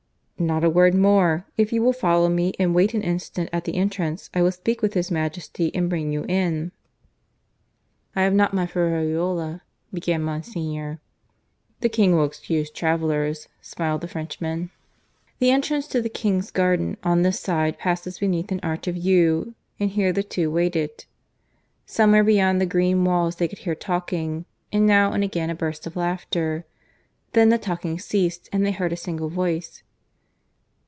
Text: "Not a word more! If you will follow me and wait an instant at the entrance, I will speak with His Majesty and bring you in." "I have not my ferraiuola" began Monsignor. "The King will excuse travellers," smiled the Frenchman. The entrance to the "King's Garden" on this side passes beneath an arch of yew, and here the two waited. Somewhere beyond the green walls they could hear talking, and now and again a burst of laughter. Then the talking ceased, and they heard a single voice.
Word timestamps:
"Not 0.41 0.63
a 0.63 0.71
word 0.71 0.95
more! 0.95 1.45
If 1.55 1.71
you 1.71 1.83
will 1.83 1.93
follow 1.93 2.27
me 2.27 2.53
and 2.57 2.73
wait 2.73 2.95
an 2.95 3.03
instant 3.03 3.47
at 3.53 3.65
the 3.65 3.75
entrance, 3.75 4.31
I 4.33 4.41
will 4.41 4.51
speak 4.51 4.81
with 4.81 4.95
His 4.95 5.11
Majesty 5.11 5.69
and 5.75 5.87
bring 5.87 6.11
you 6.11 6.25
in." 6.27 6.71
"I 8.15 8.23
have 8.23 8.33
not 8.33 8.51
my 8.51 8.65
ferraiuola" 8.65 9.61
began 9.93 10.23
Monsignor. 10.23 10.99
"The 11.81 11.89
King 11.89 12.15
will 12.15 12.25
excuse 12.25 12.71
travellers," 12.71 13.49
smiled 13.61 14.01
the 14.01 14.07
Frenchman. 14.07 14.71
The 15.37 15.51
entrance 15.51 15.85
to 15.89 16.01
the 16.01 16.09
"King's 16.09 16.49
Garden" 16.49 16.97
on 17.03 17.21
this 17.21 17.39
side 17.39 17.77
passes 17.77 18.17
beneath 18.17 18.51
an 18.51 18.61
arch 18.63 18.87
of 18.87 18.97
yew, 18.97 19.53
and 19.79 19.91
here 19.91 20.11
the 20.11 20.23
two 20.23 20.49
waited. 20.49 21.05
Somewhere 21.85 22.23
beyond 22.23 22.59
the 22.59 22.65
green 22.65 23.05
walls 23.05 23.35
they 23.35 23.47
could 23.47 23.59
hear 23.59 23.75
talking, 23.75 24.45
and 24.73 24.87
now 24.87 25.11
and 25.13 25.23
again 25.23 25.51
a 25.51 25.55
burst 25.55 25.85
of 25.85 25.95
laughter. 25.95 26.65
Then 27.33 27.49
the 27.49 27.59
talking 27.59 27.99
ceased, 27.99 28.49
and 28.51 28.65
they 28.65 28.71
heard 28.71 28.91
a 28.91 28.97
single 28.97 29.29
voice. 29.29 29.83